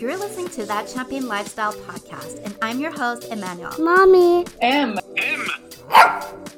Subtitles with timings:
[0.00, 3.78] You're listening to That Champagne Lifestyle podcast, and I'm your host, Emmanuelle.
[3.78, 4.46] Mommy.
[4.62, 4.98] M.
[5.18, 5.46] M.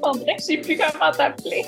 [0.05, 0.49] Oh, thanks.
[0.49, 1.65] You pick up that play.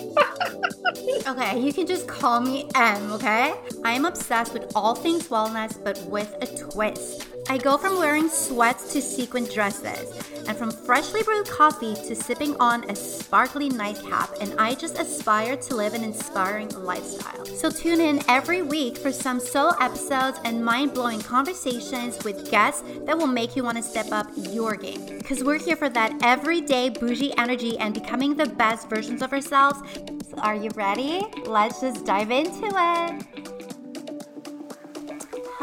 [1.27, 3.55] okay, you can just call me Emm, okay?
[3.85, 7.27] I am obsessed with all things wellness, but with a twist.
[7.49, 10.13] I go from wearing sweats to sequin dresses,
[10.47, 15.57] and from freshly brewed coffee to sipping on a sparkly nightcap, and I just aspire
[15.57, 17.45] to live an inspiring lifestyle.
[17.47, 22.83] So tune in every week for some soul episodes and mind blowing conversations with guests
[23.07, 25.19] that will make you want to step up your game.
[25.19, 29.81] Because we're here for that everyday bougie energy and becoming the best versions of ourselves.
[30.29, 31.23] So are you ready?
[31.47, 33.54] Let's just dive into it.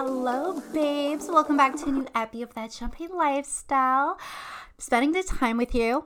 [0.04, 1.28] Hello, babes.
[1.28, 4.18] Welcome back to a new epi of That Champagne Lifestyle.
[4.80, 6.06] Spending the time with you.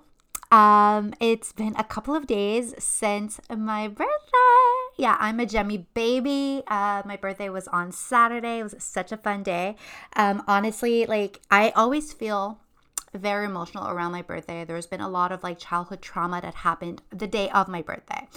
[0.52, 4.76] Um, it's been a couple of days since my birthday.
[4.98, 6.62] Yeah, I'm a Gemmy baby.
[6.68, 8.60] Uh, my birthday was on Saturday.
[8.60, 9.78] It was such a fun day.
[10.18, 12.60] Um, honestly, like I always feel
[13.16, 14.64] very emotional around my birthday.
[14.66, 18.28] There's been a lot of like childhood trauma that happened the day of my birthday.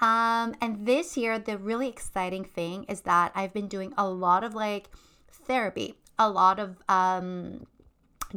[0.00, 4.44] Um, and this year, the really exciting thing is that I've been doing a lot
[4.44, 4.90] of like
[5.30, 7.66] therapy, a lot of um,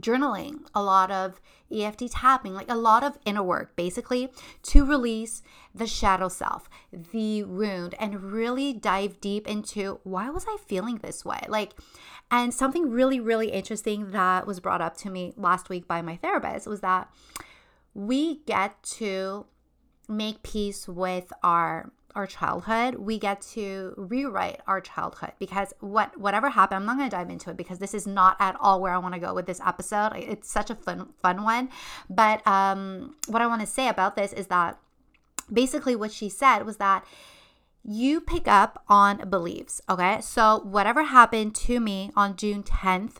[0.01, 4.29] journaling, a lot of EFT tapping, like a lot of inner work, basically
[4.63, 5.41] to release
[5.73, 11.23] the shadow self, the wound, and really dive deep into why was I feeling this
[11.23, 11.41] way?
[11.47, 11.73] Like,
[12.31, 16.15] and something really, really interesting that was brought up to me last week by my
[16.15, 17.11] therapist was that
[17.93, 19.45] we get to
[20.07, 26.49] make peace with our our childhood we get to rewrite our childhood because what whatever
[26.49, 28.93] happened i'm not going to dive into it because this is not at all where
[28.93, 30.11] i want to go with this episode.
[30.15, 31.69] It's such a fun fun one.
[32.09, 34.79] But um what i want to say about this is that
[35.51, 37.05] basically what she said was that
[37.83, 40.19] you pick up on beliefs okay?
[40.21, 43.17] So whatever happened to me on june 10th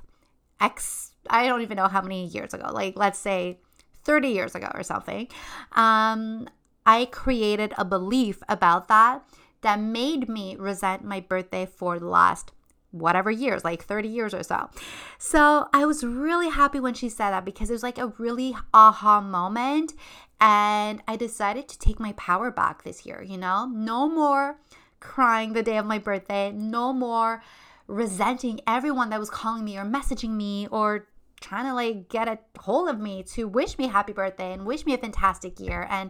[0.59, 3.57] x i don't even know how many years ago like let's say
[4.03, 5.27] 30 years ago or something
[5.73, 6.47] um
[6.89, 9.22] I created a belief about that
[9.61, 12.52] that made me resent my birthday for the last
[12.89, 14.72] whatever years, like 30 years or so.
[15.20, 18.55] So I was really happy when she said that because it was like a really
[18.73, 19.94] aha moment.
[20.42, 23.70] And I decided to take my power back this year, you know?
[23.71, 24.60] No more
[25.00, 27.44] crying the day of my birthday, no more
[27.86, 31.08] resenting everyone that was calling me or messaging me or
[31.39, 34.88] trying to like get a hold of me to wish me happy birthday and wish
[34.88, 36.10] me a fantastic year and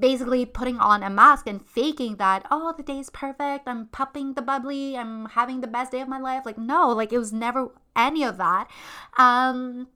[0.00, 4.42] basically putting on a mask and faking that oh the day's perfect i'm popping the
[4.42, 7.70] bubbly i'm having the best day of my life like no like it was never
[7.94, 8.68] any of that
[9.16, 9.86] um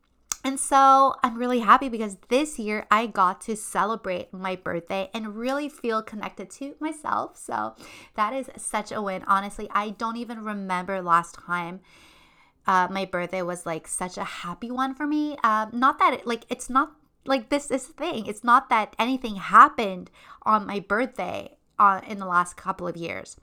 [0.42, 5.36] and so I'm really happy because this year I got to celebrate my birthday and
[5.36, 7.36] really feel connected to myself.
[7.36, 7.74] So
[8.14, 9.22] that is such a win.
[9.26, 11.80] Honestly, I don't even remember last time
[12.66, 15.36] uh, my birthday was like such a happy one for me.
[15.44, 16.92] Um, not that it, like it's not
[17.24, 18.26] like this is the thing.
[18.26, 20.10] It's not that anything happened
[20.42, 23.36] on my birthday uh, in the last couple of years.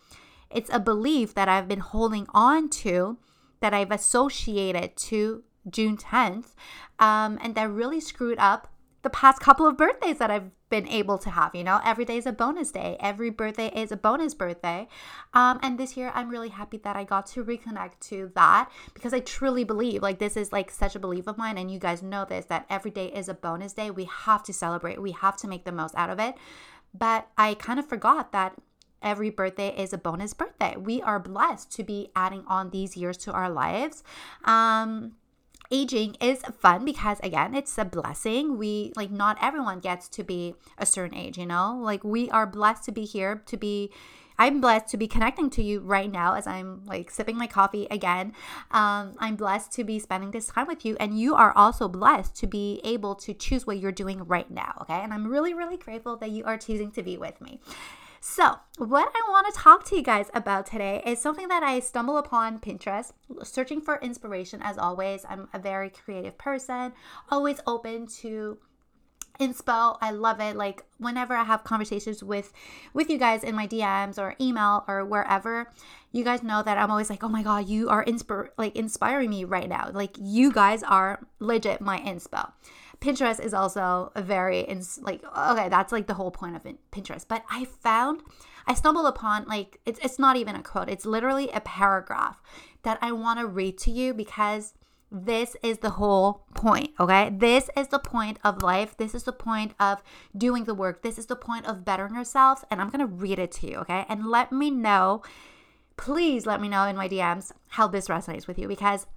[0.49, 3.17] It's a belief that I've been holding on to
[3.59, 6.53] that I've associated to June 10th,
[6.99, 8.69] um, and that really screwed up
[9.07, 11.55] the past couple of birthdays that I've been able to have.
[11.55, 14.89] You know, every day is a bonus day, every birthday is a bonus birthday.
[15.33, 19.13] Um, and this year, I'm really happy that I got to reconnect to that because
[19.13, 21.57] I truly believe like this is like such a belief of mine.
[21.57, 23.89] And you guys know this that every day is a bonus day.
[23.91, 26.35] We have to celebrate, we have to make the most out of it.
[26.93, 28.55] But I kind of forgot that
[29.01, 30.75] every birthday is a bonus birthday.
[30.75, 34.03] We are blessed to be adding on these years to our lives.
[34.43, 35.13] Um,
[35.71, 38.57] aging is fun because again it's a blessing.
[38.57, 41.77] We like not everyone gets to be a certain age you know?
[41.81, 43.91] Like we are blessed to be here to be
[44.39, 47.87] i'm blessed to be connecting to you right now as i'm like sipping my coffee
[47.89, 48.33] again.
[48.71, 52.35] Um, i'm blessed to be spending this time with you and you are also blessed
[52.37, 54.99] to be able to choose what you're doing right now okay?
[55.01, 57.59] And i'm really really grateful that you are choosing to be with me
[58.19, 61.79] so, what I want to talk to you guys about today is something that I
[61.79, 65.25] stumble upon Pinterest, searching for inspiration as always.
[65.27, 66.93] I'm a very creative person,
[67.29, 68.57] always open to
[69.39, 70.55] inspo i love it.
[70.55, 72.51] Like whenever i have conversations with
[72.93, 75.71] with you guys in my dms or email or wherever
[76.11, 79.29] you guys know that i'm always like oh my god you are inspir like inspiring
[79.29, 79.91] me right now.
[79.93, 82.51] Like you guys are legit my inspo
[82.99, 84.65] Pinterest is also a very
[85.01, 87.25] like okay, that's like the whole point of Pinterest.
[87.27, 88.21] But I found
[88.65, 90.89] I stumbled upon like it's it's not even a quote.
[90.89, 92.41] It's literally a paragraph
[92.83, 94.73] that I want to read to you because
[95.09, 97.29] this is the whole point, okay?
[97.33, 98.97] This is the point of life.
[98.97, 100.03] This is the point of
[100.35, 101.01] doing the work.
[101.01, 103.77] This is the point of bettering yourselves and I'm going to read it to you,
[103.77, 104.05] okay?
[104.09, 105.23] And let me know
[105.97, 109.07] please let me know in my DMs how this resonates with you because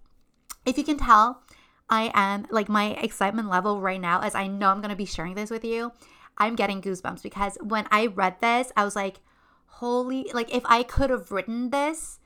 [0.66, 1.42] if you can tell,
[1.90, 5.04] I am like my excitement level right now, as I know I'm going to be
[5.04, 5.92] sharing this with you,
[6.38, 9.20] I'm getting goosebumps because when I read this, I was like,
[9.66, 12.20] holy, like if I could have written this,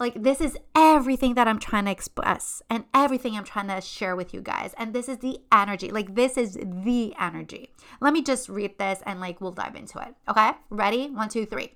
[0.00, 4.16] like this is everything that I'm trying to express and everything I'm trying to share
[4.16, 4.74] with you guys.
[4.78, 5.90] And this is the energy.
[5.90, 7.70] Like this is the energy.
[8.00, 10.14] Let me just read this and like we'll dive into it.
[10.28, 10.52] Okay?
[10.70, 11.10] Ready?
[11.10, 11.74] One, two, three.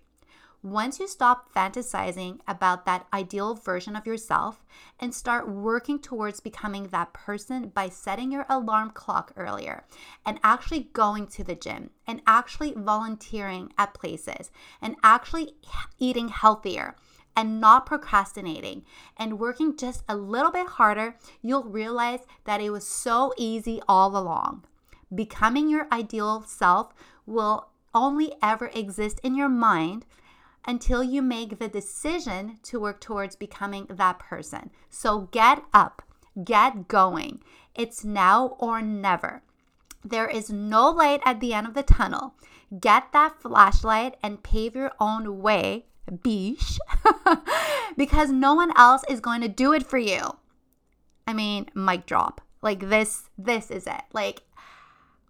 [0.65, 4.65] Once you stop fantasizing about that ideal version of yourself
[4.99, 9.85] and start working towards becoming that person by setting your alarm clock earlier
[10.25, 14.51] and actually going to the gym and actually volunteering at places
[14.81, 15.53] and actually
[15.99, 16.97] eating healthier
[17.37, 18.87] and not procrastinating
[19.19, 24.17] and working just a little bit harder, you'll realize that it was so easy all
[24.17, 24.65] along.
[25.15, 26.95] Becoming your ideal self
[27.27, 30.07] will only ever exist in your mind
[30.67, 34.71] until you make the decision to work towards becoming that person.
[34.91, 36.03] So get up,
[36.43, 37.43] get going.
[37.75, 39.43] It's now or never.
[40.05, 42.35] There is no light at the end of the tunnel.
[42.79, 46.79] Get that flashlight and pave your own way, beesh,
[47.97, 50.37] because no one else is going to do it for you.
[51.27, 52.41] I mean, mic drop.
[52.61, 54.03] Like this, this is it.
[54.13, 54.43] Like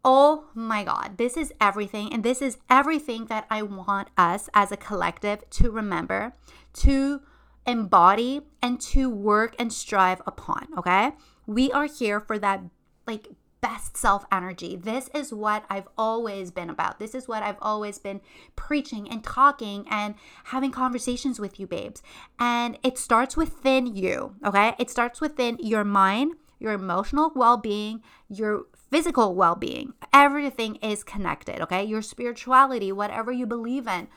[0.05, 2.13] Oh my God, this is everything.
[2.13, 6.35] And this is everything that I want us as a collective to remember,
[6.75, 7.23] to
[7.67, 10.69] embody, and to work and strive upon.
[10.77, 11.13] Okay.
[11.47, 12.63] We are here for that,
[13.07, 13.29] like,
[13.65, 14.77] best self energy.
[14.77, 16.99] This is what I've always been about.
[16.99, 18.21] This is what I've always been
[18.57, 22.03] preaching and talking and having conversations with you, babes.
[22.39, 24.75] And it starts within you, okay?
[24.79, 29.95] It starts within your mind, your emotional well being, your physical well being.
[30.13, 31.85] Everything is connected, okay?
[31.85, 34.09] Your spirituality, whatever you believe in,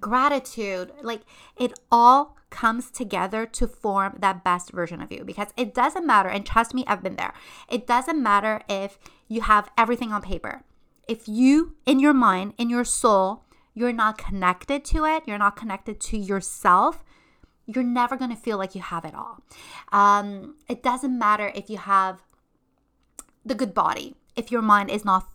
[0.00, 1.22] gratitude, like
[1.56, 6.28] it all comes together to form that best version of you because it doesn't matter.
[6.28, 7.34] And trust me, I've been there.
[7.68, 8.98] It doesn't matter if
[9.28, 10.62] you have everything on paper.
[11.08, 15.56] If you, in your mind, in your soul, you're not connected to it, you're not
[15.56, 17.04] connected to yourself,
[17.66, 19.42] you're never going to feel like you have it all.
[19.92, 22.22] Um, it doesn't matter if you have
[23.44, 25.28] the good body if your mind is not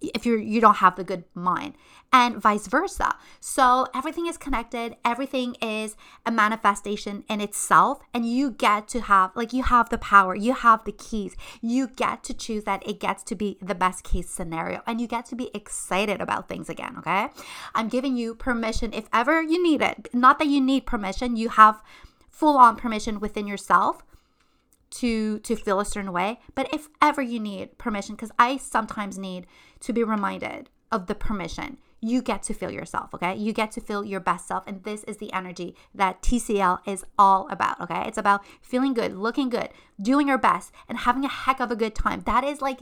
[0.00, 1.74] if you're you don't have the good mind
[2.12, 3.16] and vice versa.
[3.40, 9.30] So everything is connected everything is a manifestation in itself and you get to have
[9.34, 11.36] like you have the power you have the keys.
[11.60, 15.06] You get to choose that it gets to be the best case scenario and you
[15.06, 17.28] get to be excited about things again okay?
[17.74, 20.08] I'm giving you permission if ever you need it.
[20.12, 21.82] Not that you need permission you have
[22.28, 24.04] full on permission within yourself
[24.90, 29.18] to to feel a certain way but if ever you need permission because i sometimes
[29.18, 29.46] need
[29.80, 33.34] to be reminded of the permission you get to feel yourself okay?
[33.34, 37.04] You get to feel your best self and this is the energy that tcl is
[37.18, 38.04] all about okay?
[38.06, 41.76] It's about feeling good looking good doing your best and having a heck of a
[41.76, 42.22] good time.
[42.26, 42.80] That is like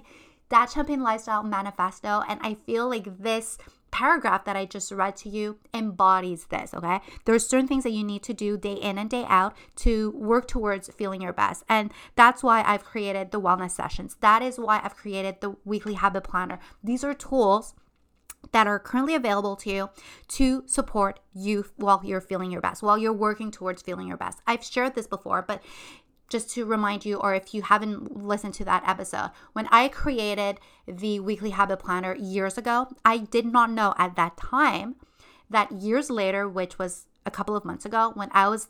[0.50, 3.56] that champagne lifestyle manifesto and i feel like this
[3.94, 6.98] paragraph that I just read to you embodies this, okay?
[7.24, 10.10] There are certain things that you need to do day in and day out to
[10.16, 11.62] work towards feeling your best.
[11.68, 14.16] And that's why I've created the wellness sessions.
[14.20, 16.58] That is why I've created the weekly habit planner.
[16.82, 17.74] These are tools
[18.50, 19.90] that are currently available to you
[20.28, 24.40] to support you while you're feeling your best, while you're working towards feeling your best.
[24.44, 25.62] I've shared this before, but
[26.28, 30.58] just to remind you, or if you haven't listened to that episode, when I created
[30.86, 34.96] the weekly habit planner years ago, I did not know at that time
[35.50, 38.68] that years later, which was a couple of months ago, when I was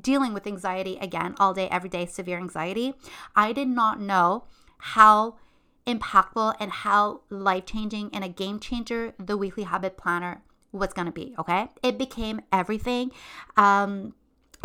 [0.00, 2.94] dealing with anxiety again, all day, every day, severe anxiety,
[3.34, 4.44] I did not know
[4.78, 5.36] how
[5.86, 11.06] impactful and how life changing and a game changer the weekly habit planner was going
[11.06, 11.34] to be.
[11.38, 11.68] Okay.
[11.82, 13.12] It became everything.
[13.56, 14.14] Um,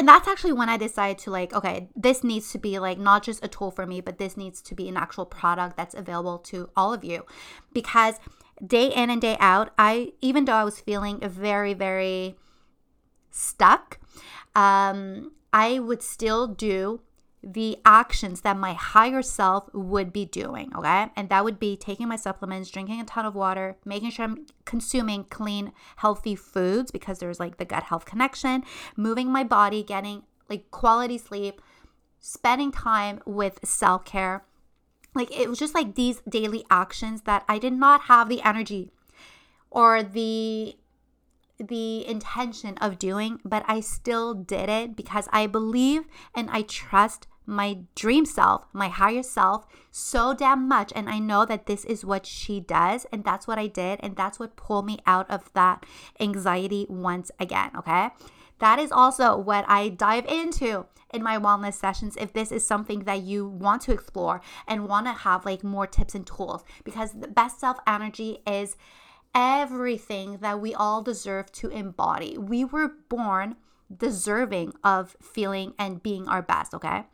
[0.01, 3.21] and that's actually when I decided to like, okay, this needs to be like not
[3.21, 6.39] just a tool for me, but this needs to be an actual product that's available
[6.39, 7.23] to all of you.
[7.71, 8.15] Because
[8.65, 12.35] day in and day out, I even though I was feeling very, very
[13.29, 13.99] stuck,
[14.55, 17.01] um, I would still do
[17.43, 21.07] the actions that my higher self would be doing, okay?
[21.15, 24.45] And that would be taking my supplements, drinking a ton of water, making sure I'm
[24.65, 28.63] consuming clean, healthy foods because there's like the gut health connection,
[28.95, 31.61] moving my body, getting like quality sleep,
[32.19, 34.43] spending time with self care.
[35.15, 38.91] Like it was just like these daily actions that I did not have the energy
[39.71, 40.75] or the
[41.57, 47.27] the intention of doing, but I still did it because I believe and I trust
[47.45, 50.91] my dream self, my higher self, so damn much.
[50.95, 53.05] And I know that this is what she does.
[53.11, 53.99] And that's what I did.
[54.01, 55.85] And that's what pulled me out of that
[56.19, 57.71] anxiety once again.
[57.77, 58.09] Okay.
[58.59, 62.99] That is also what I dive into in my wellness sessions if this is something
[63.01, 67.11] that you want to explore and want to have like more tips and tools because
[67.13, 68.77] the best self energy is
[69.33, 72.37] everything that we all deserve to embody.
[72.37, 73.55] We were born
[73.95, 77.05] deserving of feeling and being our best, okay?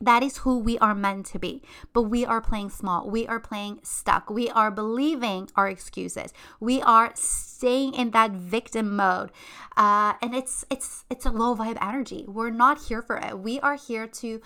[0.00, 1.62] That is who we are meant to be.
[1.92, 3.08] But we are playing small.
[3.10, 4.30] We are playing stuck.
[4.30, 6.32] We are believing our excuses.
[6.60, 9.30] We are staying in that victim mode,
[9.76, 12.24] uh, and it's it's it's a low vibe energy.
[12.28, 13.38] We're not here for it.
[13.38, 14.40] We are here to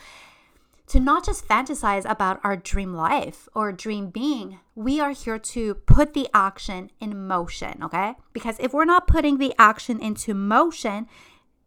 [0.88, 4.58] to not just fantasize about our dream life or dream being.
[4.74, 7.82] We are here to put the action in motion.
[7.82, 11.06] Okay, because if we're not putting the action into motion,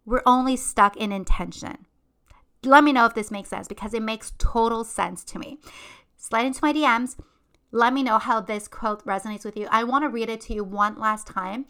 [0.05, 1.85] we're only stuck in intention
[2.65, 5.59] let me know if this makes sense because it makes total sense to me.
[6.17, 7.17] Slide into my DMs.
[7.71, 9.67] Let me know how this quote resonates with you.
[9.69, 11.65] I want to read it to you one last time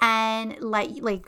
[0.00, 1.26] and let like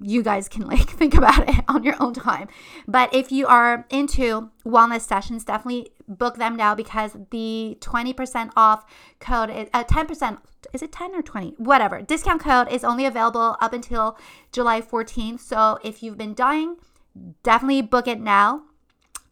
[0.00, 2.48] you guys can like think about it on your own time.
[2.86, 8.84] But if you are into wellness sessions, definitely book them now because the 20% off
[9.20, 10.38] code is uh, 10%
[10.72, 14.18] is it 10 or 20 whatever discount code is only available up until
[14.52, 16.76] july 14th so if you've been dying
[17.42, 18.62] definitely book it now.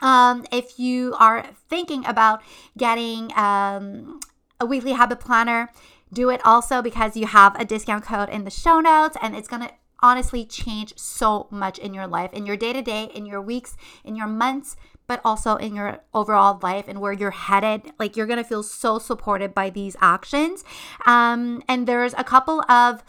[0.00, 2.42] Um, if you are thinking about
[2.76, 4.20] getting um,
[4.60, 5.70] a weekly habit planner,
[6.12, 9.48] do it also because you have a discount code in the show notes and it's
[9.48, 13.24] going to honestly change so much in your life, in your day to day, in
[13.24, 14.76] your weeks, in your months,
[15.06, 17.92] but also in your overall life and where you're headed.
[17.98, 20.64] Like you're going to feel so supported by these actions.
[21.06, 23.02] Um, and there's a couple of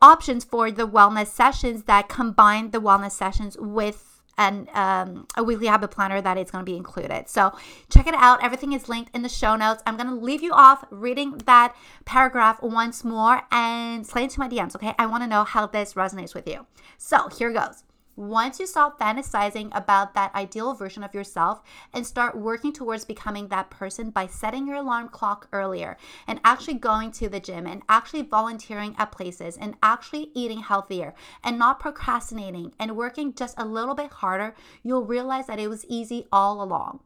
[0.00, 5.66] options for the wellness sessions that combine the wellness sessions with and um, a weekly
[5.66, 7.28] habit planner that is going to be included.
[7.28, 7.52] So
[7.90, 8.42] check it out.
[8.42, 9.82] Everything is linked in the show notes.
[9.84, 14.48] I'm going to leave you off reading that paragraph once more and slide into my
[14.48, 14.94] DMs, okay?
[14.96, 16.66] I want to know how this resonates with you.
[16.96, 17.82] So here goes.
[18.18, 21.62] Once you stop fantasizing about that ideal version of yourself
[21.94, 25.96] and start working towards becoming that person by setting your alarm clock earlier
[26.26, 31.14] and actually going to the gym and actually volunteering at places and actually eating healthier
[31.44, 35.86] and not procrastinating and working just a little bit harder, you'll realize that it was
[35.88, 36.98] easy all along.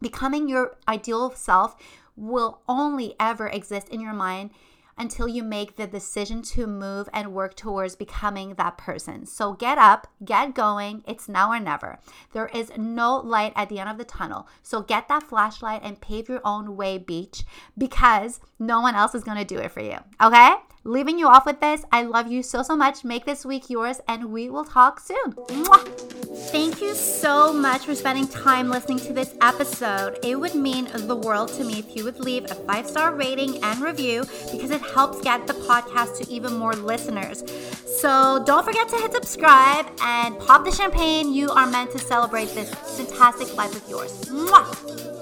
[0.00, 1.74] Becoming your ideal self
[2.16, 4.50] will only ever exist in your mind
[4.96, 9.26] until you make the decision to move and work towards becoming that person.
[9.26, 11.02] So get up, get going.
[11.06, 11.98] It's now or never.
[12.32, 14.46] There is no light at the end of the tunnel.
[14.62, 17.44] So get that flashlight and pave your own way, beach,
[17.76, 19.98] because no one else is going to do it for you.
[20.22, 20.54] Okay?
[20.84, 21.84] Leaving you off with this.
[21.90, 23.04] I love you so, so much.
[23.04, 25.32] Make this week yours, and we will talk soon.
[25.32, 26.14] Mwah!
[26.50, 30.18] Thank you so much for spending time listening to this episode.
[30.22, 33.62] It would mean the world to me if you would leave a five star rating
[33.64, 37.42] and review because it helps get the podcast to even more listeners.
[38.00, 41.32] So don't forget to hit subscribe and pop the champagne.
[41.32, 44.12] You are meant to celebrate this fantastic life of yours.
[44.26, 45.13] Mwah!